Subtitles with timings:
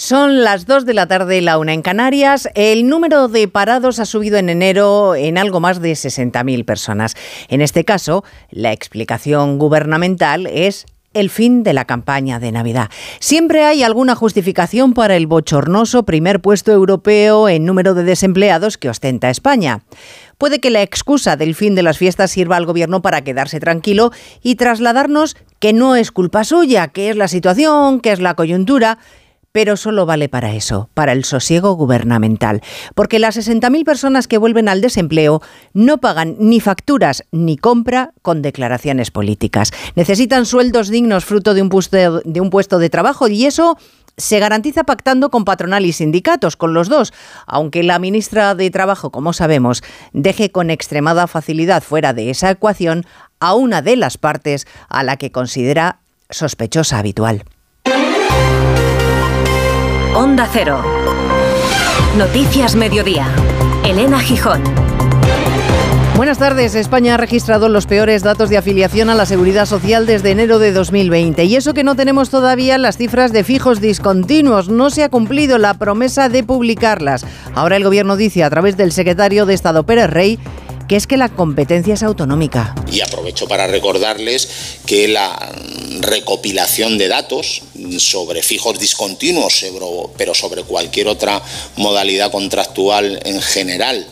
[0.00, 2.48] Son las 2 de la tarde, la una en Canarias.
[2.54, 7.16] El número de parados ha subido en enero en algo más de 60.000 personas.
[7.48, 8.22] En este caso,
[8.52, 12.90] la explicación gubernamental es el fin de la campaña de Navidad.
[13.18, 18.90] Siempre hay alguna justificación para el bochornoso primer puesto europeo en número de desempleados que
[18.90, 19.80] ostenta España.
[20.38, 24.12] Puede que la excusa del fin de las fiestas sirva al gobierno para quedarse tranquilo
[24.44, 28.98] y trasladarnos que no es culpa suya, que es la situación, que es la coyuntura
[29.58, 32.62] pero solo vale para eso, para el sosiego gubernamental,
[32.94, 38.40] porque las 60.000 personas que vuelven al desempleo no pagan ni facturas ni compra con
[38.40, 39.72] declaraciones políticas.
[39.96, 43.76] Necesitan sueldos dignos fruto de un puesto de, un puesto de trabajo y eso
[44.16, 47.12] se garantiza pactando con patronal y sindicatos, con los dos,
[47.48, 49.82] aunque la ministra de Trabajo, como sabemos,
[50.12, 53.06] deje con extremada facilidad fuera de esa ecuación
[53.40, 55.98] a una de las partes a la que considera
[56.30, 57.42] sospechosa habitual.
[60.18, 60.82] Onda Cero.
[62.16, 63.28] Noticias Mediodía.
[63.84, 64.60] Elena Gijón.
[66.16, 66.74] Buenas tardes.
[66.74, 70.72] España ha registrado los peores datos de afiliación a la seguridad social desde enero de
[70.72, 71.44] 2020.
[71.44, 74.68] Y eso que no tenemos todavía las cifras de fijos discontinuos.
[74.68, 77.24] No se ha cumplido la promesa de publicarlas.
[77.54, 80.40] Ahora el Gobierno dice a través del secretario de Estado Pérez Rey
[80.88, 82.74] que es que la competencia es autonómica.
[82.90, 84.48] Y aprovecho para recordarles
[84.86, 85.52] que la
[86.00, 87.62] recopilación de datos
[87.98, 89.66] sobre fijos discontinuos,
[90.16, 91.42] pero sobre cualquier otra
[91.76, 94.06] modalidad contractual en general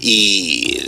[0.00, 0.78] y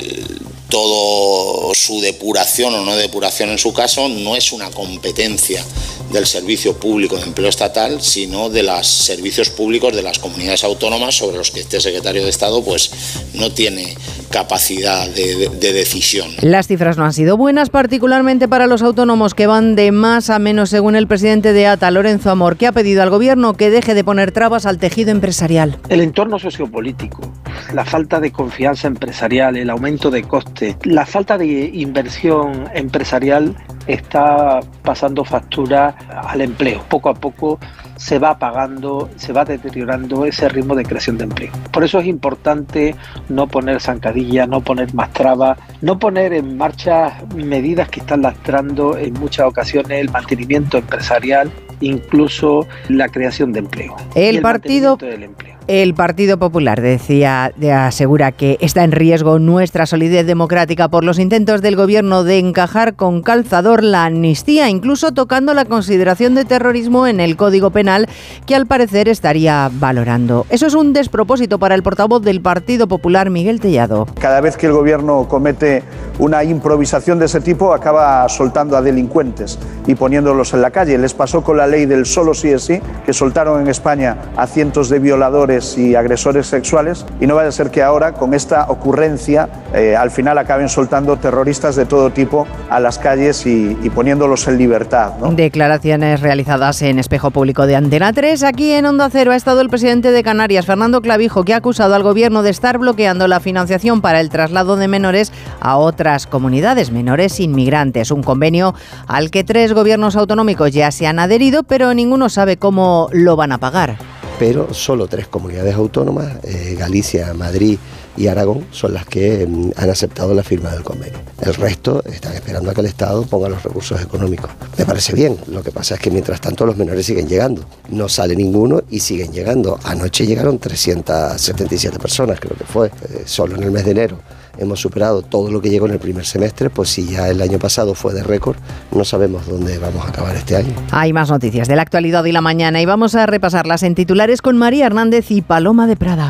[0.73, 5.63] todo su depuración o no depuración en su caso no es una competencia
[6.11, 11.15] del Servicio Público de Empleo Estatal, sino de los servicios públicos de las comunidades autónomas
[11.15, 12.91] sobre los que este secretario de Estado pues
[13.35, 13.95] no tiene
[14.31, 16.31] capacidad de, de, decisión.
[16.41, 20.39] Las cifras no han sido buenas, particularmente para los autónomos que van de más a
[20.39, 23.93] menos, según el presidente de ATA, Lorenzo Amor, que ha pedido al gobierno que deje
[23.93, 25.79] de poner trabas al tejido empresarial.
[25.91, 27.31] El entorno sociopolítico,
[27.75, 33.57] la falta de confianza empresarial, el aumento de costes, la falta de inversión empresarial
[33.87, 35.97] está pasando factura
[36.29, 36.83] al empleo.
[36.89, 37.59] Poco a poco
[37.97, 41.53] se va apagando, se va deteriorando ese ritmo de creación de empleo.
[41.73, 42.97] Por eso es importante
[43.29, 48.97] no poner zancadilla, no poner más trabas, no poner en marcha medidas que están lastrando
[48.97, 53.97] en muchas ocasiones el mantenimiento empresarial, incluso la creación de empleo.
[54.15, 55.57] El, partido del empleo.
[55.69, 61.63] El Partido Popular decía, asegura que está en riesgo nuestra solidez democrática por los intentos
[61.63, 67.21] del gobierno de encajar con calzador la amnistía, incluso tocando la consideración de terrorismo en
[67.21, 68.09] el Código Penal,
[68.45, 70.47] que al parecer estaría valorando.
[70.51, 74.07] Eso es un despropósito para el portavoz del Partido Popular, Miguel Tellado.
[74.19, 75.85] Cada vez que el gobierno comete
[76.19, 80.99] una improvisación de ese tipo, acaba soltando a delincuentes y poniéndolos en la calle.
[80.99, 84.47] Les pasó con la ley del solo sí es sí, que soltaron en España a
[84.49, 88.65] cientos de violadores y agresores sexuales y no vaya a ser que ahora con esta
[88.71, 94.49] ocurrencia eh, al final acaben soltando terroristas de todo tipo a las calles y, poniéndolos
[94.49, 95.13] en libertad.
[95.33, 98.43] Declaraciones realizadas en Espejo Público de Antena 3.
[98.45, 101.95] Aquí en Onda Cero ha estado el presidente de Canarias, Fernando Clavijo, que ha acusado
[101.95, 106.91] al gobierno de estar bloqueando la financiación para el traslado de menores a otras comunidades,
[106.91, 108.11] menores inmigrantes.
[108.11, 108.75] Un convenio
[109.07, 113.53] al que tres gobiernos autonómicos ya se han adherido, pero ninguno sabe cómo lo van
[113.53, 113.99] a pagar
[114.43, 117.79] pero solo tres comunidades autónomas, eh, Galicia, Madrid
[118.17, 121.21] y Aragón, son las que mm, han aceptado la firma del convenio.
[121.41, 124.51] El resto están esperando a que el Estado ponga los recursos económicos.
[124.77, 127.65] Me parece bien, lo que pasa es que mientras tanto los menores siguen llegando.
[127.91, 129.79] No sale ninguno y siguen llegando.
[129.85, 134.19] Anoche llegaron 377 personas, creo que fue, eh, solo en el mes de enero
[134.59, 137.59] hemos superado todo lo que llegó en el primer semestre, pues si ya el año
[137.59, 138.57] pasado fue de récord,
[138.93, 140.75] no sabemos dónde vamos a acabar este año.
[140.91, 144.43] Hay más noticias de la actualidad y la mañana y vamos a repasarlas en titulares
[144.43, 146.29] con María Hernández y Paloma de Prada.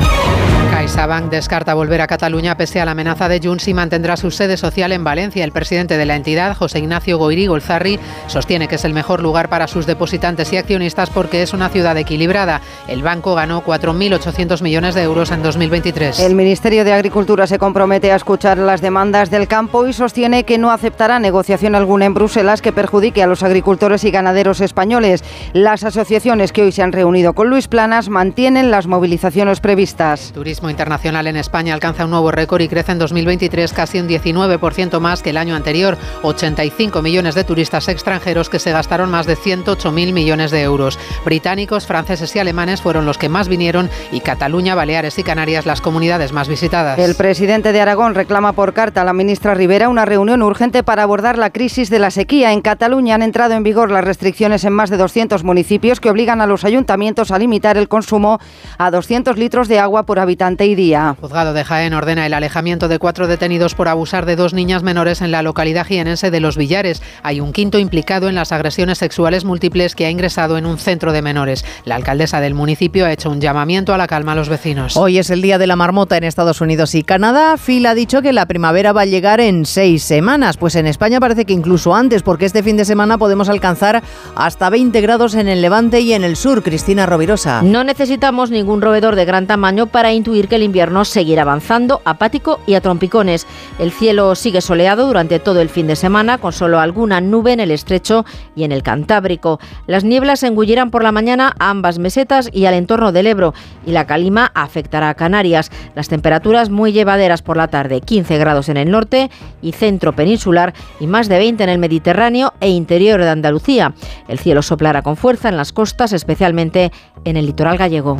[0.83, 4.57] CaixaBank descarta volver a Cataluña pese a la amenaza de Junts y mantendrá su sede
[4.57, 5.45] social en Valencia.
[5.45, 9.47] El presidente de la entidad, José Ignacio Goiri Golzarri, sostiene que es el mejor lugar
[9.47, 12.59] para sus depositantes y accionistas porque es una ciudad equilibrada.
[12.89, 16.19] El banco ganó 4.800 millones de euros en 2023.
[16.19, 20.57] El Ministerio de Agricultura se compromete a escuchar las demandas del campo y sostiene que
[20.57, 25.23] no aceptará negociación alguna en Bruselas que perjudique a los agricultores y ganaderos españoles.
[25.53, 30.33] Las asociaciones que hoy se han reunido con Luis Planas mantienen las movilizaciones previstas.
[30.33, 34.99] Turismo internacional en España alcanza un nuevo récord y crece en 2023 casi un 19%
[34.99, 35.97] más que el año anterior.
[36.23, 40.99] 85 millones de turistas extranjeros que se gastaron más de 108.000 millones de euros.
[41.23, 45.79] Británicos, franceses y alemanes fueron los que más vinieron y Cataluña, Baleares y Canarias las
[45.79, 46.99] comunidades más visitadas.
[46.99, 51.03] El presidente de Aragón reclama por carta a la ministra Rivera una reunión urgente para
[51.03, 52.51] abordar la crisis de la sequía.
[52.51, 56.41] En Cataluña han entrado en vigor las restricciones en más de 200 municipios que obligan
[56.41, 58.39] a los ayuntamientos a limitar el consumo
[58.77, 61.15] a 200 litros de agua por habitante día.
[61.19, 65.21] juzgado de Jaén ordena el alejamiento de cuatro detenidos por abusar de dos niñas menores
[65.21, 67.01] en la localidad jienense de Los Villares.
[67.21, 71.11] Hay un quinto implicado en las agresiones sexuales múltiples que ha ingresado en un centro
[71.11, 71.65] de menores.
[71.83, 74.95] La alcaldesa del municipio ha hecho un llamamiento a la calma a los vecinos.
[74.95, 77.57] Hoy es el día de la marmota en Estados Unidos y Canadá.
[77.57, 80.57] Phil ha dicho que la primavera va a llegar en seis semanas.
[80.57, 84.01] Pues en España parece que incluso antes, porque este fin de semana podemos alcanzar
[84.35, 86.63] hasta 20 grados en el levante y en el sur.
[86.63, 87.61] Cristina Rovirosa.
[87.61, 92.59] No necesitamos ningún roedor de gran tamaño para intuir que el invierno seguirá avanzando, apático
[92.65, 93.47] y a trompicones.
[93.79, 97.59] El cielo sigue soleado durante todo el fin de semana, con solo alguna nube en
[97.59, 99.59] el estrecho y en el Cantábrico.
[99.87, 103.53] Las nieblas engullirán por la mañana a ambas mesetas y al entorno del Ebro,
[103.85, 105.71] y la calima afectará a Canarias.
[105.95, 109.29] Las temperaturas muy llevaderas por la tarde, 15 grados en el norte
[109.61, 113.93] y centro peninsular y más de 20 en el Mediterráneo e interior de Andalucía.
[114.27, 116.91] El cielo soplará con fuerza en las costas, especialmente
[117.25, 118.19] en el litoral gallego.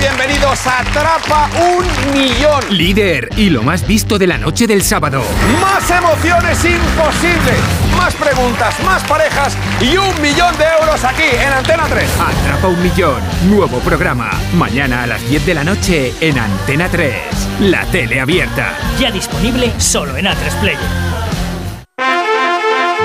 [0.00, 2.64] Bienvenidos a Atrapa un Millón.
[2.70, 5.22] Líder y lo más visto de la noche del sábado.
[5.60, 7.58] Más emociones imposibles.
[7.98, 12.10] Más preguntas, más parejas y un millón de euros aquí en Antena 3.
[12.18, 13.22] Atrapa un Millón.
[13.50, 14.30] Nuevo programa.
[14.54, 17.12] Mañana a las 10 de la noche en Antena 3.
[17.60, 18.72] La tele abierta.
[18.98, 21.09] Ya disponible solo en A3 Player.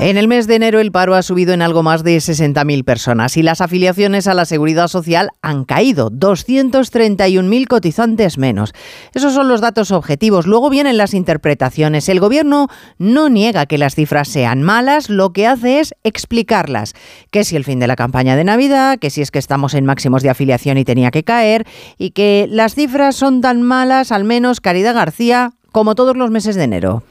[0.00, 3.36] En el mes de enero el paro ha subido en algo más de 60.000 personas
[3.36, 8.74] y las afiliaciones a la seguridad social han caído, 231.000 cotizantes menos.
[9.12, 10.46] Esos son los datos objetivos.
[10.46, 12.08] Luego vienen las interpretaciones.
[12.08, 12.68] El gobierno
[12.98, 16.94] no niega que las cifras sean malas, lo que hace es explicarlas.
[17.32, 19.84] Que si el fin de la campaña de Navidad, que si es que estamos en
[19.84, 21.66] máximos de afiliación y tenía que caer,
[21.98, 26.54] y que las cifras son tan malas, al menos Caridad García, como todos los meses
[26.54, 27.02] de enero.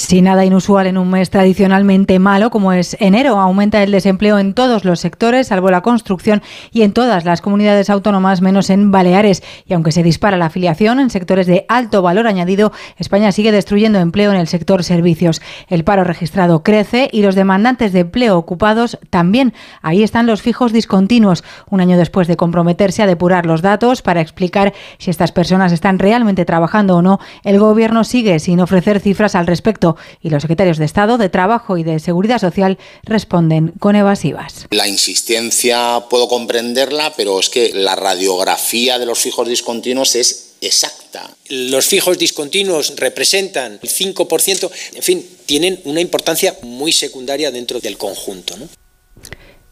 [0.00, 4.54] Sin nada inusual en un mes tradicionalmente malo como es enero, aumenta el desempleo en
[4.54, 6.40] todos los sectores, salvo la construcción
[6.72, 9.42] y en todas las comunidades autónomas, menos en Baleares.
[9.66, 13.98] Y aunque se dispara la afiliación en sectores de alto valor añadido, España sigue destruyendo
[13.98, 15.42] empleo en el sector servicios.
[15.68, 19.52] El paro registrado crece y los demandantes de empleo ocupados también.
[19.82, 24.22] Ahí están los fijos discontinuos, un año después de comprometerse a depurar los datos para
[24.22, 27.20] explicar si estas personas están realmente trabajando o no.
[27.44, 29.89] El gobierno sigue sin ofrecer cifras al respecto
[30.22, 34.66] y los secretarios de Estado de Trabajo y de Seguridad Social responden con evasivas.
[34.70, 41.28] La insistencia puedo comprenderla, pero es que la radiografía de los fijos discontinuos es exacta.
[41.48, 47.96] Los fijos discontinuos representan el 5%, en fin, tienen una importancia muy secundaria dentro del
[47.96, 48.56] conjunto.
[48.56, 48.68] ¿no?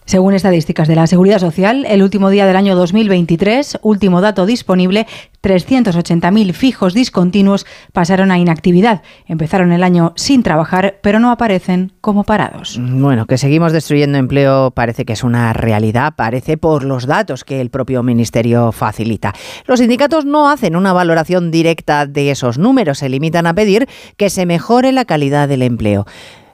[0.08, 5.06] Según estadísticas de la Seguridad Social, el último día del año 2023, último dato disponible,
[5.42, 9.02] 380.000 fijos discontinuos pasaron a inactividad.
[9.26, 12.80] Empezaron el año sin trabajar, pero no aparecen como parados.
[12.80, 17.60] Bueno, que seguimos destruyendo empleo parece que es una realidad, parece por los datos que
[17.60, 19.34] el propio Ministerio facilita.
[19.66, 23.86] Los sindicatos no hacen una valoración directa de esos números, se limitan a pedir
[24.16, 26.06] que se mejore la calidad del empleo.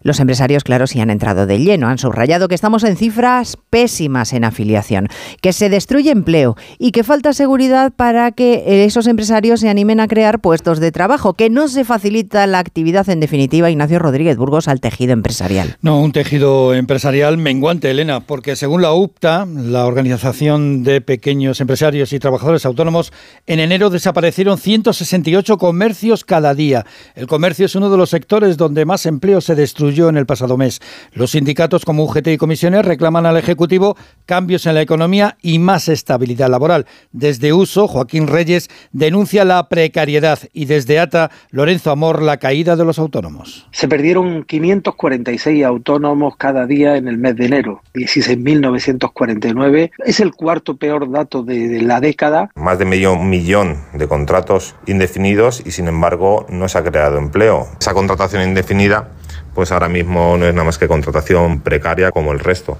[0.05, 1.89] Los empresarios, claro, sí han entrado de lleno.
[1.89, 5.09] Han subrayado que estamos en cifras pésimas en afiliación,
[5.41, 10.07] que se destruye empleo y que falta seguridad para que esos empresarios se animen a
[10.07, 14.69] crear puestos de trabajo, que no se facilita la actividad, en definitiva, Ignacio Rodríguez Burgos,
[14.69, 15.79] al tejido empresarial.
[15.81, 22.13] No, un tejido empresarial menguante, Elena, porque según la UPTA, la Organización de Pequeños Empresarios
[22.13, 23.11] y Trabajadores Autónomos,
[23.47, 26.85] en enero desaparecieron 168 comercios cada día.
[27.15, 30.27] El comercio es uno de los sectores donde más empleo se destruye concluyó en el
[30.27, 30.81] pasado mes.
[31.13, 33.97] Los sindicatos como UGT y comisiones reclaman al Ejecutivo
[34.27, 36.87] cambios en la economía y más estabilidad laboral.
[37.13, 42.85] Desde Uso, Joaquín Reyes denuncia la precariedad y desde ATA, Lorenzo Amor, la caída de
[42.85, 43.69] los autónomos.
[43.71, 49.93] Se perdieron 546 autónomos cada día en el mes de enero, 16.949.
[50.05, 52.51] Es el cuarto peor dato de, la década.
[52.57, 57.69] Más de medio millón de contratos indefinidos y sin embargo no se ha creado empleo.
[57.79, 59.11] Esa contratación indefinida
[59.55, 62.79] pues ahora mismo no es nada más que contratación precaria como el resto.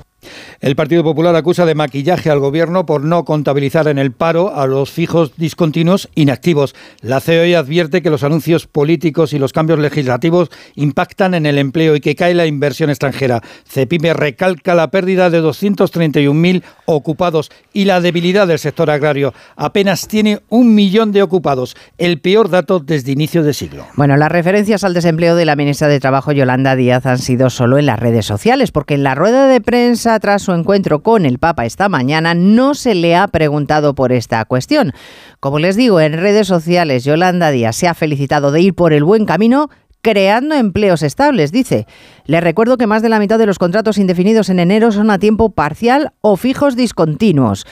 [0.61, 4.67] El Partido Popular acusa de maquillaje al gobierno por no contabilizar en el paro a
[4.67, 6.75] los fijos discontinuos inactivos.
[7.01, 11.97] La COE advierte que los anuncios políticos y los cambios legislativos impactan en el empleo
[11.97, 13.43] y que cae la inversión extranjera.
[13.67, 19.35] CEPIME recalca la pérdida de 231.000 ocupados y la debilidad del sector agrario.
[19.57, 23.87] Apenas tiene un millón de ocupados, el peor dato desde inicio de siglo.
[23.95, 27.79] Bueno, las referencias al desempleo de la ministra de Trabajo, Yolanda Díaz, han sido solo
[27.79, 31.39] en las redes sociales, porque en la rueda de prensa tras su encuentro con el
[31.39, 34.93] Papa esta mañana, no se le ha preguntado por esta cuestión.
[35.41, 39.05] Como les digo, en redes sociales, Yolanda Díaz se ha felicitado de ir por el
[39.05, 39.71] buen camino
[40.05, 41.87] creando empleos estables, dice.
[42.27, 45.19] Le recuerdo que más de la mitad de los contratos indefinidos en enero son a
[45.19, 47.67] tiempo parcial o fijos discontinuos.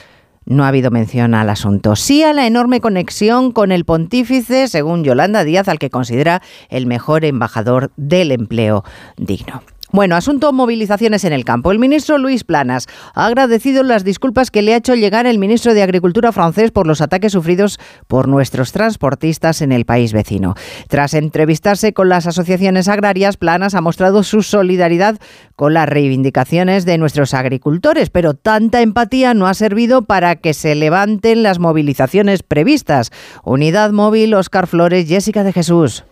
[0.45, 1.95] No ha habido mención al asunto.
[1.95, 6.85] Sí a la enorme conexión con el pontífice, según Yolanda Díaz, al que considera el
[6.85, 8.83] mejor embajador del empleo
[9.15, 9.61] digno.
[9.95, 11.71] Bueno, asunto movilizaciones en el campo.
[11.71, 15.75] El ministro Luis Planas ha agradecido las disculpas que le ha hecho llegar el ministro
[15.75, 20.55] de Agricultura francés por los ataques sufridos por nuestros transportistas en el país vecino.
[20.87, 25.19] Tras entrevistarse con las asociaciones agrarias, Planas ha mostrado su solidaridad
[25.55, 30.73] con las reivindicaciones de nuestros agricultores, pero tanta empatía no ha servido para que se
[30.73, 33.11] levanten las movilizaciones previstas.
[33.43, 36.03] Unidad Móvil, Oscar Flores, Jessica de Jesús.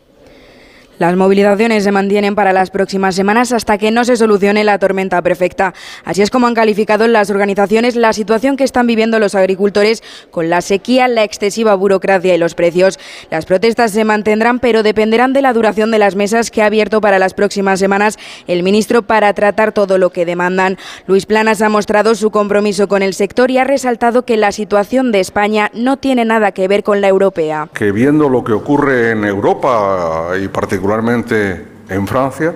[1.02, 5.20] Las movilizaciones se mantienen para las próximas semanas hasta que no se solucione la tormenta
[5.24, 5.74] perfecta.
[6.06, 10.52] Así es como han calificado las organizaciones la situación que están viviendo los agricultores con
[10.52, 13.00] la sequía, la excesiva burocracia y los precios.
[13.32, 17.02] Las protestas se mantendrán, pero dependerán de la duración de las mesas que ha abierto
[17.02, 20.78] para las próximas semanas el ministro para tratar todo lo que demandan.
[21.08, 25.12] Luis Planas ha mostrado su compromiso con el sector y ha resaltado que la situación
[25.12, 27.70] de España no tiene nada que ver con la europea.
[27.74, 32.54] Que viendo lo que ocurre en Europa y particularmente particularmente en Francia,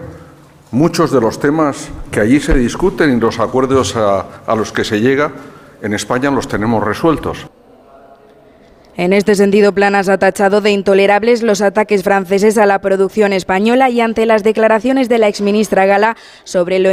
[0.71, 4.99] muchos de los temas que allí se discuten y los acuerdos a, los que se
[4.99, 5.31] llega,
[5.81, 7.47] en España los tenemos resueltos.
[8.97, 13.89] En este sentido, Planas ha tachado de intolerables los ataques franceses a la producción española
[13.89, 16.89] y ante las declaraciones de la exministra Gala sobre lo,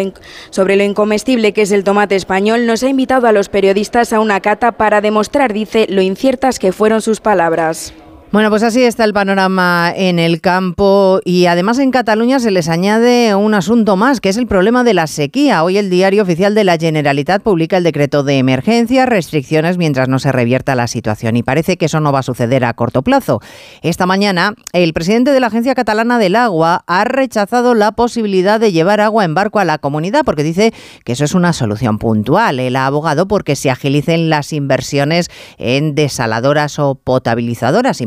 [0.50, 4.20] sobre lo incomestible que es el tomate español, nos ha invitado a los periodistas a
[4.20, 7.92] una cata para demostrar, dice, lo inciertas que fueron sus palabras.
[8.32, 12.70] Bueno, pues así está el panorama en el campo y además en Cataluña se les
[12.70, 15.62] añade un asunto más, que es el problema de la sequía.
[15.62, 20.18] Hoy el diario oficial de la Generalitat publica el decreto de emergencia, restricciones mientras no
[20.18, 23.42] se revierta la situación y parece que eso no va a suceder a corto plazo.
[23.82, 28.72] Esta mañana el presidente de la Agencia Catalana del Agua ha rechazado la posibilidad de
[28.72, 30.72] llevar agua en barco a la comunidad porque dice
[31.04, 32.60] que eso es una solución puntual.
[32.60, 38.00] Él ha abogado porque se agilicen las inversiones en desaladoras o potabilizadoras,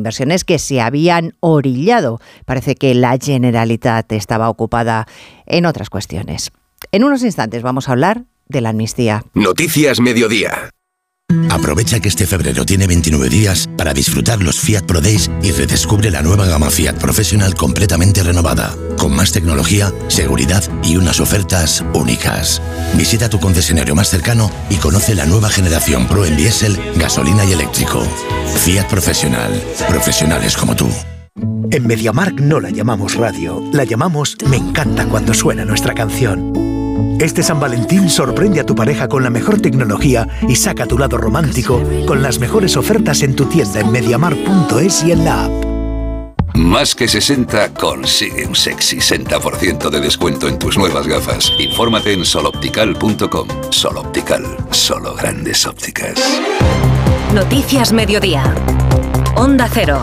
[0.46, 2.20] que se habían orillado.
[2.46, 5.08] Parece que la Generalitat estaba ocupada
[5.46, 6.52] en otras cuestiones.
[6.92, 9.24] En unos instantes vamos a hablar de la amnistía.
[9.34, 10.70] Noticias Mediodía.
[11.50, 16.12] Aprovecha que este febrero tiene 29 días para disfrutar los Fiat Pro Days y redescubre
[16.12, 22.62] la nueva gama Fiat Professional completamente renovada, con más tecnología, seguridad y unas ofertas únicas.
[22.96, 27.54] Visita tu concesionario más cercano y conoce la nueva generación Pro en diésel, gasolina y
[27.54, 28.04] eléctrico.
[28.64, 29.52] Fiat Professional,
[29.88, 30.90] profesionales como tú.
[31.72, 36.75] En MediaMark no la llamamos radio, la llamamos Me encanta cuando suena nuestra canción.
[37.20, 41.18] Este San Valentín sorprende a tu pareja con la mejor tecnología y saca tu lado
[41.18, 45.52] romántico con las mejores ofertas en tu tienda en mediamar.es y en la app.
[46.56, 51.52] Más que 60 consigue un sexy 60% de descuento en tus nuevas gafas.
[51.60, 53.48] Infórmate en soloptical.com.
[53.70, 56.22] Soloptical, solo grandes ópticas.
[57.34, 58.44] Noticias Mediodía.
[59.36, 60.02] Onda Cero.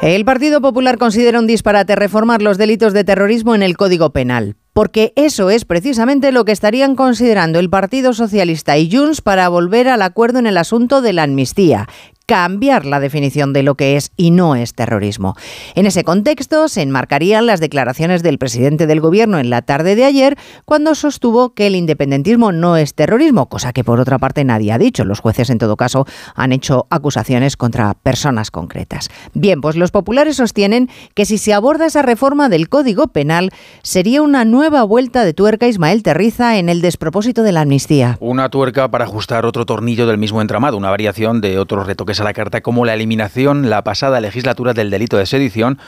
[0.00, 4.56] El Partido Popular considera un disparate reformar los delitos de terrorismo en el Código Penal
[4.74, 9.88] porque eso es precisamente lo que estarían considerando el Partido Socialista y Junts para volver
[9.88, 11.88] al acuerdo en el asunto de la amnistía.
[12.26, 15.34] Cambiar la definición de lo que es y no es terrorismo.
[15.74, 20.04] En ese contexto se enmarcarían las declaraciones del presidente del gobierno en la tarde de
[20.04, 24.72] ayer cuando sostuvo que el independentismo no es terrorismo, cosa que por otra parte nadie
[24.72, 25.04] ha dicho.
[25.04, 29.10] Los jueces en todo caso han hecho acusaciones contra personas concretas.
[29.34, 33.50] Bien, pues los populares sostienen que si se aborda esa reforma del Código Penal
[33.82, 38.16] sería una nueva vuelta de tuerca Ismael Terriza en el despropósito de la amnistía.
[38.20, 42.24] Una tuerca para ajustar otro tornillo del mismo entramado, una variación de otros retoques a
[42.24, 45.78] la carta como la eliminación la pasada legislatura del delito de sedición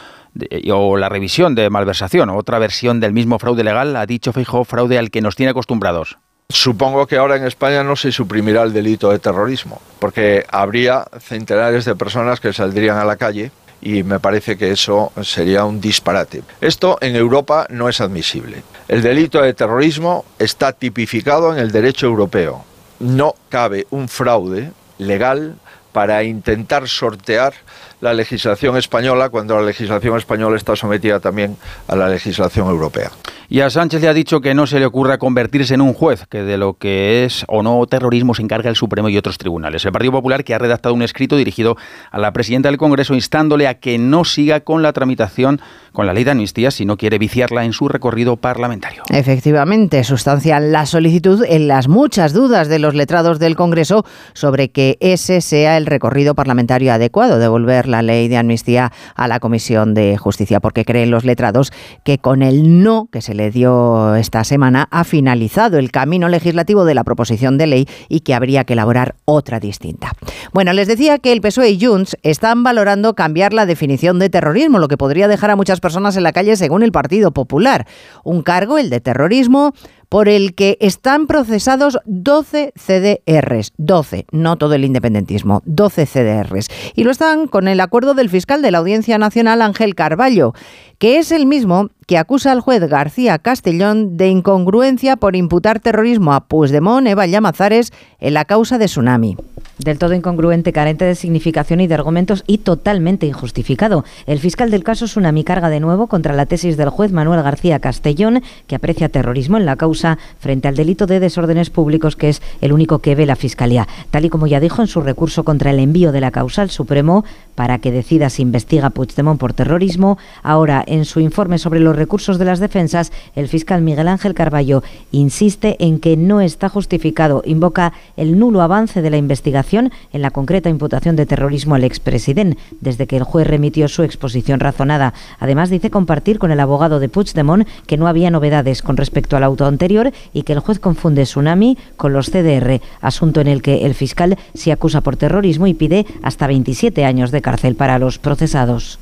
[0.72, 4.98] o la revisión de malversación, otra versión del mismo fraude legal, ha dicho Feijóo, fraude
[4.98, 6.18] al que nos tiene acostumbrados.
[6.48, 11.84] Supongo que ahora en España no se suprimirá el delito de terrorismo, porque habría centenares
[11.84, 16.42] de personas que saldrían a la calle y me parece que eso sería un disparate.
[16.60, 18.62] Esto en Europa no es admisible.
[18.88, 22.64] El delito de terrorismo está tipificado en el derecho europeo.
[23.00, 25.56] No cabe un fraude legal
[25.96, 27.54] para intentar sortear
[28.02, 31.56] la legislación española cuando la legislación española está sometida también
[31.88, 33.10] a la legislación europea.
[33.48, 36.26] Y a Sánchez le ha dicho que no se le ocurra convertirse en un juez,
[36.28, 39.84] que de lo que es o no terrorismo se encarga el Supremo y otros tribunales.
[39.84, 41.76] El Partido Popular que ha redactado un escrito dirigido
[42.10, 45.60] a la presidenta del Congreso instándole a que no siga con la tramitación
[45.92, 49.04] con la ley de amnistía si no quiere viciarla en su recorrido parlamentario.
[49.08, 54.98] Efectivamente, sustancian la solicitud en las muchas dudas de los letrados del Congreso sobre que
[55.00, 60.16] ese sea el recorrido parlamentario adecuado, devolver la ley de amnistía a la Comisión de
[60.16, 61.72] Justicia, porque creen los letrados
[62.04, 66.84] que con el no que se le dio esta semana ha finalizado el camino legislativo
[66.84, 70.12] de la proposición de ley y que habría que elaborar otra distinta.
[70.52, 74.78] Bueno, les decía que el PSOE y Junts están valorando cambiar la definición de terrorismo,
[74.78, 77.86] lo que podría dejar a muchas personas en la calle según el Partido Popular.
[78.24, 79.72] Un cargo, el de terrorismo,
[80.08, 86.68] por el que están procesados 12 CDRs, 12, no todo el independentismo, 12 CDRs.
[86.94, 90.54] Y lo están con el acuerdo del fiscal de la Audiencia Nacional, Ángel Carballo,
[90.98, 96.32] que es el mismo que acusa al juez García Castellón de incongruencia por imputar terrorismo
[96.32, 99.36] a Puigdemont, Eva Llamazares en la causa de Tsunami.
[99.78, 104.04] Del todo incongruente, carente de significación y de argumentos y totalmente injustificado.
[104.26, 107.80] El fiscal del caso Tsunami carga de nuevo contra la tesis del juez Manuel García
[107.80, 112.40] Castellón, que aprecia terrorismo en la causa frente al delito de desórdenes públicos, que es
[112.60, 113.86] el único que ve la Fiscalía.
[114.10, 116.70] Tal y como ya dijo en su recurso contra el envío de la causa al
[116.70, 117.24] Supremo
[117.54, 122.38] para que decida si investiga Puigdemont por terrorismo, ahora en su informe sobre los recursos
[122.38, 127.92] de las defensas, el fiscal Miguel Ángel Carballo insiste en que no está justificado, invoca
[128.16, 133.06] el nulo avance de la investigación en la concreta imputación de terrorismo al expresidente, desde
[133.06, 135.14] que el juez remitió su exposición razonada.
[135.38, 139.44] Además, dice compartir con el abogado de Puigdemont que no había novedades con respecto al
[139.44, 143.86] auto anterior y que el juez confunde Tsunami con los CDR, asunto en el que
[143.86, 148.18] el fiscal se acusa por terrorismo y pide hasta 27 años de cárcel para los
[148.18, 148.98] procesados.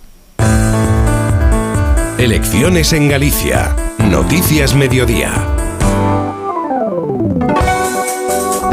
[2.24, 3.76] Elecciones en Galicia.
[3.98, 5.73] Noticias Mediodía.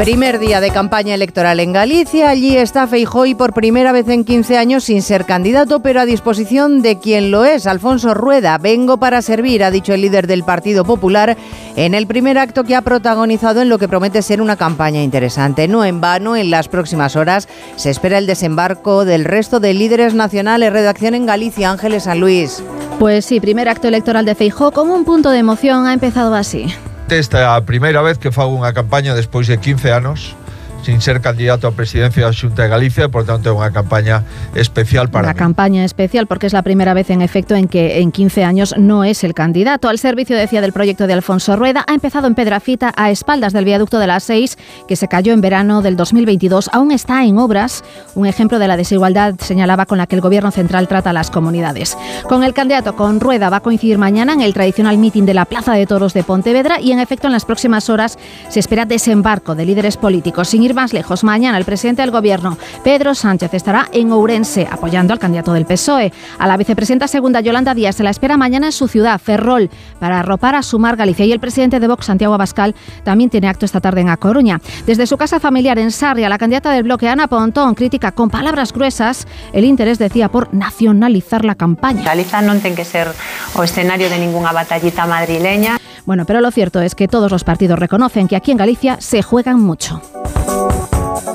[0.02, 2.28] Primer día de campaña electoral en Galicia.
[2.28, 6.04] Allí está Feijóo y por primera vez en 15 años sin ser candidato, pero a
[6.04, 8.58] disposición de quien lo es, Alfonso Rueda.
[8.58, 11.36] Vengo para servir, ha dicho el líder del Partido Popular
[11.76, 15.68] en el primer acto que ha protagonizado en lo que promete ser una campaña interesante.
[15.68, 20.14] No en vano, en las próximas horas se espera el desembarco del resto de líderes
[20.14, 20.72] nacionales.
[20.72, 22.60] Redacción en Galicia, Ángeles San Luis.
[22.98, 26.66] Pues sí, primer acto electoral de Feijóo como un punto de emoción ha empezado así.
[27.12, 30.32] Esta é a primeira vez que fago unha campaña despois de 15 anos
[30.82, 35.08] sin ser candidato a presidencia da Xunta de Galicia, por tanto é unha campaña especial
[35.08, 35.38] para Una mí.
[35.38, 39.04] campaña especial porque es la primera vez en efecto en que en 15 años no
[39.04, 39.88] es el candidato.
[39.88, 43.64] Al servicio, decía, del proyecto de Alfonso Rueda, ha empezado en Pedrafita a espaldas del
[43.64, 46.70] viaducto de las 6 que se cayó en verano del 2022.
[46.72, 50.50] Aún está en obras, un ejemplo de la desigualdad señalaba con la que el gobierno
[50.50, 51.96] central trata a las comunidades.
[52.28, 55.44] Con el candidato, con Rueda, va a coincidir mañana en el tradicional mitin de la
[55.44, 58.18] Plaza de Toros de Pontevedra y en efecto en las próximas horas
[58.48, 60.48] se espera desembarco de líderes políticos.
[60.48, 65.12] Sin ir más lejos, mañana el presidente del gobierno, Pedro Sánchez, estará en Ourense apoyando
[65.12, 66.12] al candidato del PSOE.
[66.38, 70.20] A la vicepresidenta segunda, Yolanda Díaz, se la espera mañana en su ciudad, Ferrol, para
[70.20, 71.24] arropar a Sumar Galicia.
[71.24, 74.60] Y el presidente de Vox, Santiago Abascal, también tiene acto esta tarde en A Coruña.
[74.86, 78.72] Desde su casa familiar en Sarria, la candidata del bloque, Ana Pontón, critica con palabras
[78.72, 82.02] gruesas el interés, decía, por nacionalizar la campaña.
[82.02, 83.10] Galiza non ten que ser
[83.54, 85.78] o escenario de ningunha batallita madrileña.
[86.04, 89.22] Bueno, pero lo cierto es que todos los partidos reconocen que aquí en Galicia se
[89.22, 90.02] juegan mucho.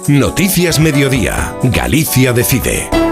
[0.09, 1.57] Noticias Mediodía.
[1.63, 3.06] Galicia decide.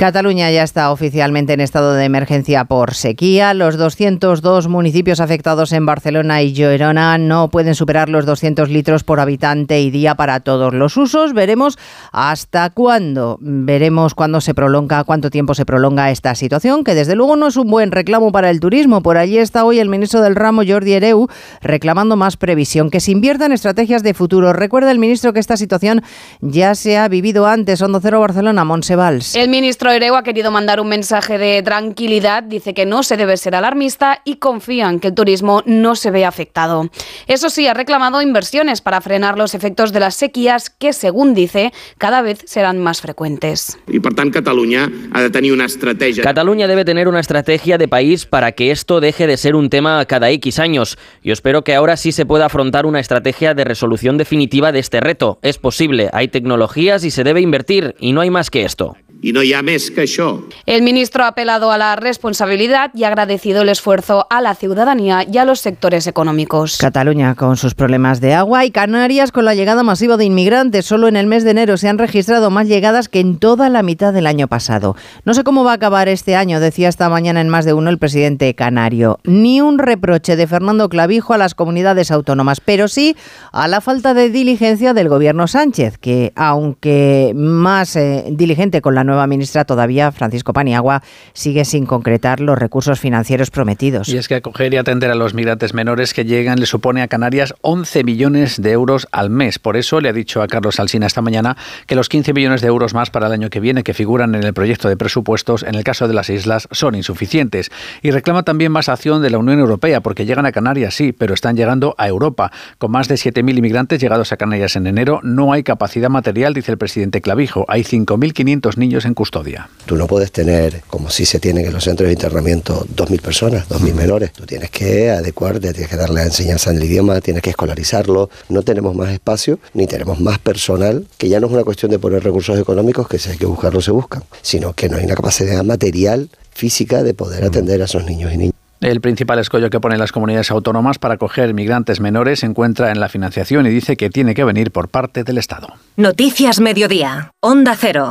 [0.00, 3.52] Cataluña ya está oficialmente en estado de emergencia por sequía.
[3.52, 9.20] Los 202 municipios afectados en Barcelona y Llorona no pueden superar los 200 litros por
[9.20, 11.34] habitante y día para todos los usos.
[11.34, 11.78] Veremos
[12.12, 13.36] hasta cuándo.
[13.42, 17.58] Veremos cuándo se prolonga, cuánto tiempo se prolonga esta situación, que desde luego no es
[17.58, 19.02] un buen reclamo para el turismo.
[19.02, 21.28] Por allí está hoy el ministro del ramo, Jordi Ereu,
[21.60, 24.54] reclamando más previsión, que se invierta en estrategias de futuro.
[24.54, 26.02] Recuerda el ministro que esta situación
[26.40, 27.82] ya se ha vivido antes.
[27.82, 29.34] Hondo Cero Barcelona, Monsevals.
[29.34, 33.36] El ministro Ereu ha querido mandar un mensaje de tranquilidad, dice que no se debe
[33.36, 36.90] ser alarmista y confía en que el turismo no se vea afectado.
[37.26, 41.72] Eso sí, ha reclamado inversiones para frenar los efectos de las sequías que, según dice,
[41.98, 43.78] cada vez serán más frecuentes.
[43.88, 46.22] Y por tanto, Cataluña ha de tener una estrategia.
[46.22, 50.04] Cataluña debe tener una estrategia de país para que esto deje de ser un tema
[50.06, 50.98] cada X años.
[51.22, 55.00] Yo espero que ahora sí se pueda afrontar una estrategia de resolución definitiva de este
[55.00, 55.38] reto.
[55.42, 58.96] Es posible, hay tecnologías y se debe invertir, y no hay más que esto.
[59.22, 60.40] Y no més que això.
[60.64, 65.26] El ministro ha apelado a la responsabilidad y ha agradecido el esfuerzo a la ciudadanía
[65.30, 66.78] y a los sectores económicos.
[66.78, 70.86] Cataluña con sus problemas de agua y Canarias con la llegada masiva de inmigrantes.
[70.86, 73.82] Solo en el mes de enero se han registrado más llegadas que en toda la
[73.82, 74.96] mitad del año pasado.
[75.26, 77.90] No sé cómo va a acabar este año, decía esta mañana en más de uno
[77.90, 79.18] el presidente canario.
[79.24, 83.16] Ni un reproche de Fernando Clavijo a las comunidades autónomas, pero sí
[83.52, 89.09] a la falta de diligencia del gobierno Sánchez, que aunque más eh, diligente con la
[89.10, 94.08] nueva ministra, todavía Francisco Paniagua sigue sin concretar los recursos financieros prometidos.
[94.08, 97.08] Y es que acoger y atender a los migrantes menores que llegan le supone a
[97.08, 99.58] Canarias 11 millones de euros al mes.
[99.58, 102.68] Por eso le ha dicho a Carlos Alsina esta mañana que los 15 millones de
[102.68, 105.74] euros más para el año que viene que figuran en el proyecto de presupuestos en
[105.74, 107.70] el caso de las islas son insuficientes.
[108.02, 111.34] Y reclama también más acción de la Unión Europea porque llegan a Canarias, sí, pero
[111.34, 112.52] están llegando a Europa.
[112.78, 116.72] Con más de 7.000 inmigrantes llegados a Canarias en enero, no hay capacidad material, dice
[116.72, 117.64] el presidente Clavijo.
[117.68, 119.68] Hay 5.500 niños en custodia.
[119.86, 123.68] Tú no puedes tener, como si se tienen en los centros de internamiento, 2.000 personas,
[123.68, 124.32] 2.000 menores.
[124.32, 128.30] Tú tienes que adecuarte, tienes que darle la enseñanza en el idioma, tienes que escolarizarlo.
[128.48, 131.98] No tenemos más espacio ni tenemos más personal, que ya no es una cuestión de
[131.98, 135.14] poner recursos económicos, que si hay que buscarlos se buscan, sino que no hay una
[135.14, 138.54] capacidad material, física, de poder atender a esos niños y niñas.
[138.80, 142.98] El principal escollo que ponen las comunidades autónomas para acoger migrantes menores se encuentra en
[142.98, 145.68] la financiación y dice que tiene que venir por parte del Estado.
[145.96, 147.32] Noticias Mediodía.
[147.40, 148.10] Onda Cero.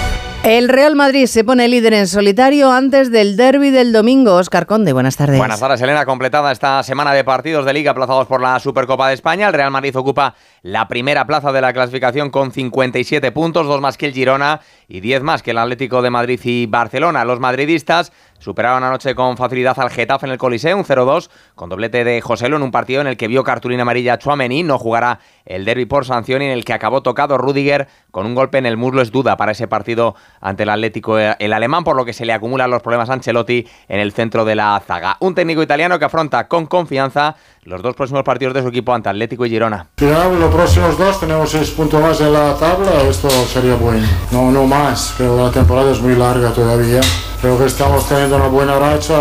[0.43, 4.33] El Real Madrid se pone líder en solitario antes del derby del domingo.
[4.33, 5.37] Oscar Conde, buenas tardes.
[5.37, 6.03] Buenas tardes, Elena.
[6.03, 9.49] Completada esta semana de partidos de Liga aplazados por la Supercopa de España.
[9.49, 13.99] El Real Madrid ocupa la primera plaza de la clasificación con 57 puntos, dos más
[13.99, 17.23] que el Girona y 10 más que el Atlético de Madrid y Barcelona.
[17.23, 22.03] Los madridistas superaron anoche con facilidad al Getafe en el Coliseo, un 0-2, con doblete
[22.03, 24.63] de Joselo en un partido en el que vio cartulina amarilla Chuamení.
[24.63, 28.35] No jugará el derby por sanción y en el que acabó tocado Rudiger con un
[28.35, 29.01] golpe en el muslo.
[29.01, 32.33] Es duda para ese partido ante el Atlético el alemán, por lo que se le
[32.33, 35.15] acumulan los problemas a Ancelotti en el centro de la zaga.
[35.21, 39.07] Un técnico italiano que afronta con confianza los dos próximos partidos de su equipo ante
[39.07, 39.87] Atlético y Girona.
[39.99, 44.05] Los próximos dos tenemos seis puntos más en la tabla, esto sería bueno.
[44.31, 44.80] No, no más,
[45.17, 47.01] creo que la temporada es muy larga todavía.
[47.41, 49.15] Creo que estamos teniendo una buena racha,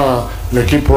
[0.53, 0.95] el equipo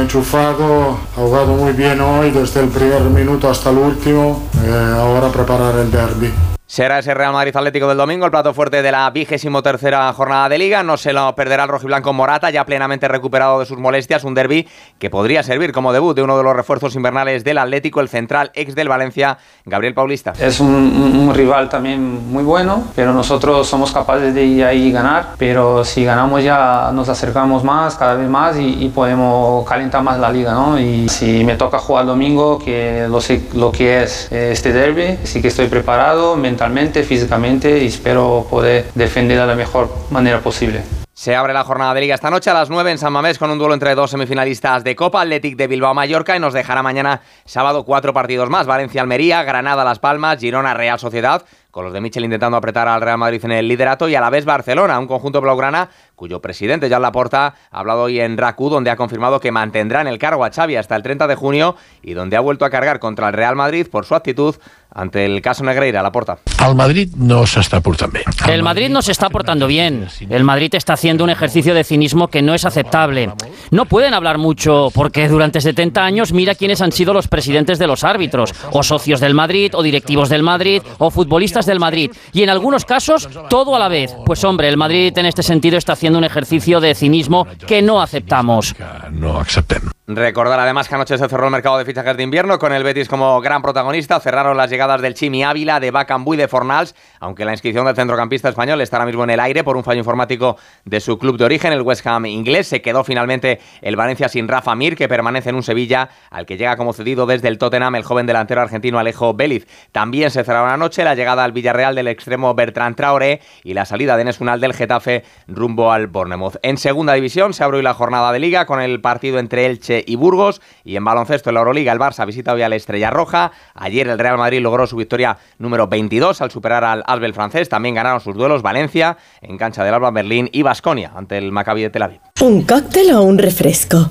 [0.00, 5.28] enchufado, ha jugado muy bien hoy desde el primer minuto hasta el último, eh, ahora
[5.28, 6.53] preparar el derby.
[6.74, 10.48] Será ese Real Madrid Atlético del domingo, el plato fuerte de la vigésimo tercera jornada
[10.48, 10.82] de Liga.
[10.82, 14.24] No se lo perderá el rojiblanco Morata, ya plenamente recuperado de sus molestias.
[14.24, 14.66] Un derby
[14.98, 18.50] que podría servir como debut de uno de los refuerzos invernales del Atlético, el central
[18.54, 20.32] ex del Valencia, Gabriel Paulista.
[20.36, 24.90] Es un, un rival también muy bueno, pero nosotros somos capaces de ir ahí y
[24.90, 25.36] ganar.
[25.38, 30.18] Pero si ganamos ya nos acercamos más, cada vez más y, y podemos calentar más
[30.18, 30.50] la liga.
[30.54, 30.76] ¿no?
[30.80, 35.40] Y si me toca jugar domingo, que lo sé lo que es este derby, sí
[35.40, 36.63] que estoy preparado mentalmente
[37.02, 40.82] físicamente y espero poder defender de la mejor manera posible.
[41.12, 43.50] Se abre la jornada de liga esta noche a las 9 en San Mamés con
[43.50, 47.84] un duelo entre dos semifinalistas de Copa, Athletic de Bilbao-Mallorca y nos dejará mañana sábado
[47.84, 53.00] cuatro partidos más, Valencia-Almería, Granada-Las Palmas, Girona-Real Sociedad, con los de Michel intentando apretar al
[53.00, 56.88] Real Madrid en el liderato y a la vez Barcelona, un conjunto blaugrana cuyo presidente
[56.88, 60.44] Jan Laporta ha hablado hoy en RACU, donde ha confirmado que mantendrá en el cargo
[60.44, 63.34] a Xavi hasta el 30 de junio y donde ha vuelto a cargar contra el
[63.34, 64.54] Real Madrid por su actitud
[64.94, 66.38] ante el caso Negreira, Laporta.
[66.58, 68.24] Al Madrid no se está portando bien.
[68.48, 70.06] El Madrid no se está portando bien.
[70.30, 73.30] El Madrid está haciendo un ejercicio de cinismo que no es aceptable.
[73.70, 77.86] No pueden hablar mucho porque durante 70 años mira quiénes han sido los presidentes de
[77.86, 82.10] los árbitros, o socios del Madrid, o directivos del Madrid, o futbolistas del Madrid.
[82.32, 84.14] Y en algunos casos, todo a la vez.
[84.24, 88.00] Pues hombre, el Madrid en este sentido está haciendo un ejercicio de cinismo que no
[88.00, 88.74] aceptamos.
[89.10, 89.93] No acepten.
[90.06, 93.08] Recordar además que anoche se cerró el mercado de fichajes de invierno con el Betis
[93.08, 94.20] como gran protagonista.
[94.20, 97.96] Cerraron las llegadas del Chimi Ávila, de Bacambú y de Fornals, aunque la inscripción del
[97.96, 101.38] centrocampista español está ahora mismo en el aire por un fallo informático de su club
[101.38, 102.66] de origen, el West Ham inglés.
[102.66, 106.58] Se quedó finalmente el Valencia sin Rafa Mir, que permanece en un Sevilla al que
[106.58, 109.66] llega como cedido desde el Tottenham el joven delantero argentino Alejo Béliz.
[109.90, 114.18] También se cerraron anoche la llegada al Villarreal del extremo Bertrand Traoré y la salida
[114.18, 116.56] de Nesunal del Getafe rumbo al Bournemouth.
[116.60, 120.16] En segunda división se abrió la jornada de liga con el partido entre Elche y
[120.16, 120.62] Burgos.
[120.84, 123.52] Y en baloncesto en la Euroliga, el Barça visita hoy a la Estrella Roja.
[123.74, 127.68] Ayer el Real Madrid logró su victoria número 22 al superar al Asbel francés.
[127.68, 131.82] También ganaron sus duelos Valencia en cancha del Alba Berlín y Basconia ante el Maccabi
[131.82, 132.20] de Tel Aviv.
[132.40, 134.08] ¿Un cóctel o un refresco?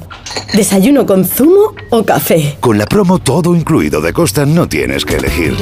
[0.53, 2.57] ¿Desayuno con zumo o café?
[2.59, 5.57] Con la promo todo incluido de Costa no tienes que elegir.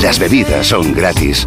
[0.00, 1.46] Las bebidas son gratis.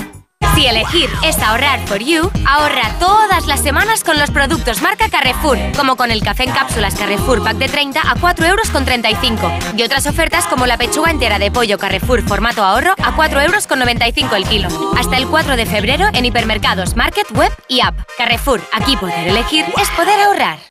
[0.55, 5.57] Si elegir es ahorrar for you, ahorra todas las semanas con los productos marca Carrefour,
[5.75, 9.51] como con el café en cápsulas Carrefour Pack de 30 a 4 euros con 35
[9.77, 13.67] y otras ofertas como la pechuga entera de pollo Carrefour formato ahorro a 4 euros
[13.67, 14.67] con 95 el kilo.
[14.97, 17.95] Hasta el 4 de febrero en hipermercados, market, web y app.
[18.17, 20.70] Carrefour, aquí poder elegir es poder ahorrar.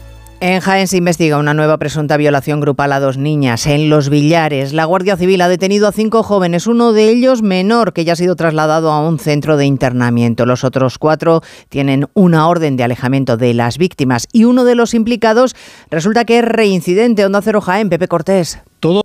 [0.43, 4.73] En Jaén se investiga una nueva presunta violación grupal a dos niñas en Los Villares.
[4.73, 8.15] La Guardia Civil ha detenido a cinco jóvenes, uno de ellos menor, que ya ha
[8.15, 10.47] sido trasladado a un centro de internamiento.
[10.47, 14.95] Los otros cuatro tienen una orden de alejamiento de las víctimas y uno de los
[14.95, 15.55] implicados
[15.91, 17.23] resulta que es reincidente.
[17.23, 18.61] Onda Cero Jaén, Pepe Cortés.
[18.79, 19.03] Todo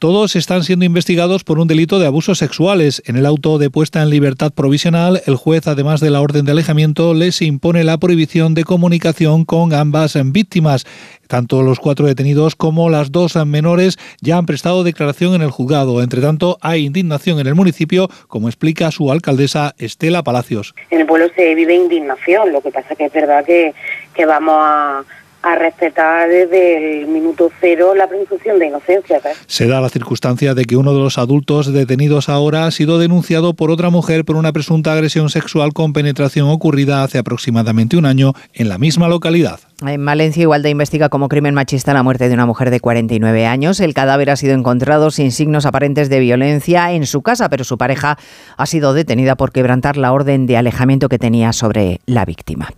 [0.00, 3.02] todos están siendo investigados por un delito de abusos sexuales.
[3.04, 6.52] En el auto de puesta en libertad provisional, el juez, además de la orden de
[6.52, 10.86] alejamiento, les impone la prohibición de comunicación con ambas víctimas.
[11.28, 16.02] Tanto los cuatro detenidos como las dos menores ya han prestado declaración en el juzgado.
[16.02, 20.74] Entre tanto, hay indignación en el municipio, como explica su alcaldesa Estela Palacios.
[20.88, 23.74] En el pueblo se vive indignación, lo que pasa que es verdad que,
[24.14, 25.04] que vamos a
[25.42, 29.20] a respetar desde el minuto cero la presunción de inocencia.
[29.46, 33.54] Se da la circunstancia de que uno de los adultos detenidos ahora ha sido denunciado
[33.54, 38.32] por otra mujer por una presunta agresión sexual con penetración ocurrida hace aproximadamente un año
[38.52, 39.60] en la misma localidad.
[39.86, 43.80] En Valencia, Igualdad investiga como crimen machista la muerte de una mujer de 49 años.
[43.80, 47.78] El cadáver ha sido encontrado sin signos aparentes de violencia en su casa, pero su
[47.78, 48.18] pareja
[48.58, 52.68] ha sido detenida por quebrantar la orden de alejamiento que tenía sobre la víctima.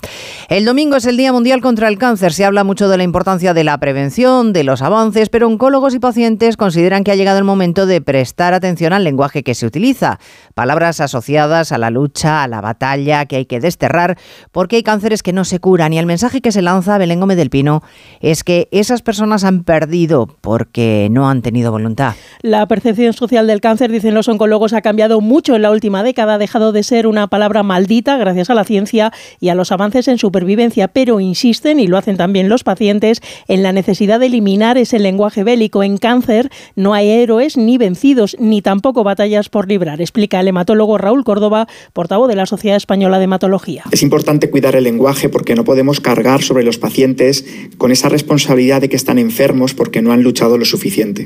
[0.49, 2.33] El domingo es el Día Mundial contra el Cáncer.
[2.33, 5.99] Se habla mucho de la importancia de la prevención, de los avances, pero oncólogos y
[5.99, 10.21] pacientes consideran que ha llegado el momento de prestar atención al lenguaje que se utiliza.
[10.55, 14.17] Palabras asociadas a la lucha, a la batalla, que hay que desterrar,
[14.53, 17.37] porque hay cánceres que no se curan y el mensaje que se lanza Belén Gómez
[17.37, 17.83] del Pino
[18.21, 22.15] es que esas personas han perdido porque no han tenido voluntad.
[22.43, 26.35] La percepción social del cáncer, dicen los oncólogos, ha cambiado mucho en la última década,
[26.35, 30.09] ha dejado de ser una palabra maldita gracias a la ciencia y a los avances
[30.09, 34.79] en supervivencia, pero insisten, y lo hacen también los pacientes, en la necesidad de eliminar
[34.79, 35.83] ese lenguaje bélico.
[35.83, 40.99] En cáncer no hay héroes ni vencidos, ni tampoco batallas por librar, explica el hematólogo
[40.99, 43.85] Raúl Córdoba, portavoz de la Sociedad Española de Hematología.
[43.91, 47.47] Es importante cuidar el lenguaje porque no podemos cargar sobre los pacientes
[47.79, 51.25] con esa responsabilidad de que están enfermos porque no han luchado lo suficiente.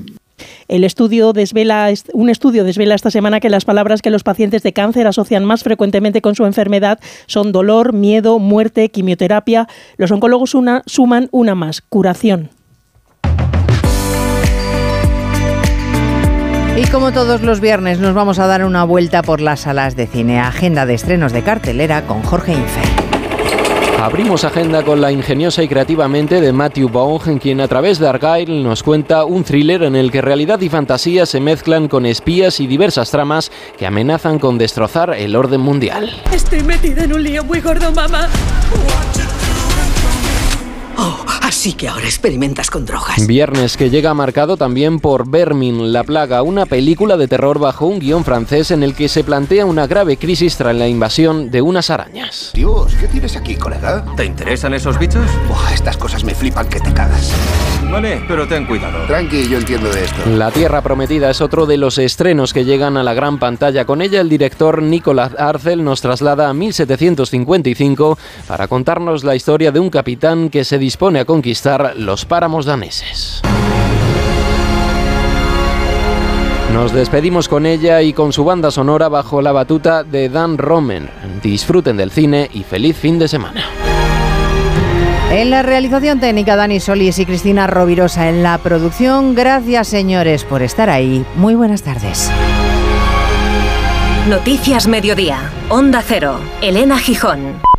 [0.68, 4.72] El estudio desvela, un estudio desvela esta semana que las palabras que los pacientes de
[4.72, 9.68] cáncer asocian más frecuentemente con su enfermedad son dolor, miedo, muerte, quimioterapia.
[9.96, 12.50] Los oncólogos una, suman una más, curación.
[16.76, 20.06] Y como todos los viernes nos vamos a dar una vuelta por las salas de
[20.06, 20.40] cine.
[20.40, 23.15] Agenda de estrenos de cartelera con Jorge Infer.
[24.06, 28.62] Abrimos agenda con la ingeniosa y creativamente de Matthew Vaughn, quien a través de Argyle
[28.62, 32.68] nos cuenta un thriller en el que realidad y fantasía se mezclan con espías y
[32.68, 36.22] diversas tramas que amenazan con destrozar el orden mundial.
[36.32, 38.28] Estoy metida en un lío muy gordo, mamá.
[40.96, 43.24] Oh, así que ahora experimentas con drogas.
[43.26, 48.00] Viernes que llega marcado también por Vermin, la plaga, una película de terror bajo un
[48.00, 51.90] guion francés en el que se plantea una grave crisis tras la invasión de unas
[51.90, 52.50] arañas.
[52.52, 54.04] Dios, ¿qué tienes aquí, colega?
[54.16, 55.24] ¿Te interesan esos bichos?
[55.48, 57.32] Buah, estas cosas me flipan que te cagas.
[57.90, 59.06] Vale, pero ten cuidado.
[59.06, 60.28] Tranqui, yo entiendo de esto.
[60.30, 63.84] La Tierra Prometida es otro de los estrenos que llegan a la gran pantalla.
[63.84, 69.78] Con ella el director Nicolas Arcel nos traslada a 1755 para contarnos la historia de
[69.78, 73.42] un capitán que se dispone a conquistar los páramos daneses.
[76.72, 81.10] Nos despedimos con ella y con su banda sonora bajo la batuta de Dan Romer.
[81.42, 83.66] Disfruten del cine y feliz fin de semana.
[85.30, 89.34] En la realización técnica Dani Solís y Cristina Rovirosa en la producción.
[89.34, 91.22] Gracias señores por estar ahí.
[91.34, 92.30] Muy buenas tardes.
[94.26, 95.50] Noticias Mediodía.
[95.68, 96.40] Onda Cero.
[96.62, 97.75] Elena Gijón.